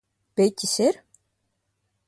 [0.39, 0.99] Piķis ir?